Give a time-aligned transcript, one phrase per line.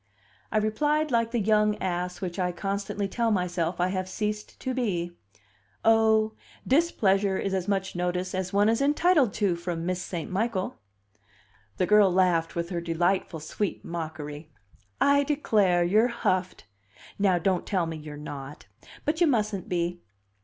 [0.51, 4.73] I replied like the young ass which I constantly tell myself I have ceased to
[4.73, 5.11] be:
[5.85, 6.33] "Oh,
[6.67, 10.31] displeasure is as much notice as one is entitled to from Miss St.
[10.31, 10.79] Michael."
[11.77, 14.49] The girl laughed with her delightful sweet mockery.
[14.99, 16.65] "I declare, you're huffed!
[17.19, 18.65] Now don't tell me you're not.
[19.05, 20.01] But you mustn't be.